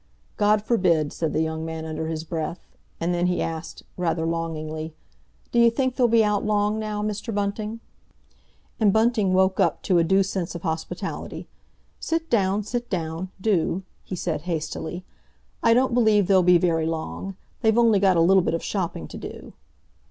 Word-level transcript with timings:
"God 0.35 0.63
forbid!" 0.63 1.13
said 1.13 1.31
the 1.31 1.43
young 1.43 1.63
man 1.63 1.85
under 1.85 2.07
his 2.07 2.23
breath. 2.23 2.65
And 2.99 3.13
then 3.13 3.27
he 3.27 3.39
asked, 3.39 3.83
rather 3.97 4.25
longingly, 4.25 4.95
"D'you 5.51 5.69
think 5.69 5.95
they'll 5.95 6.07
be 6.07 6.23
out 6.23 6.43
long 6.43 6.79
now, 6.79 7.03
Mr. 7.03 7.31
Bunting?" 7.31 7.81
And 8.79 8.91
Bunting 8.91 9.31
woke 9.31 9.59
up 9.59 9.83
to 9.83 9.99
a 9.99 10.03
due 10.03 10.23
sense 10.23 10.55
of 10.55 10.63
hospitality. 10.63 11.47
"Sit 11.99 12.31
down, 12.31 12.63
sit 12.63 12.89
down; 12.89 13.29
do!" 13.39 13.83
he 14.03 14.15
said 14.15 14.41
hastily. 14.49 15.05
"I 15.61 15.75
don't 15.75 15.93
believe 15.93 16.25
they'll 16.25 16.41
be 16.41 16.57
very 16.57 16.87
long. 16.87 17.35
They've 17.61 17.77
only 17.77 17.99
got 17.99 18.17
a 18.17 18.21
little 18.21 18.41
bit 18.41 18.55
of 18.55 18.63
shopping 18.63 19.07
to 19.07 19.17
do." 19.19 19.53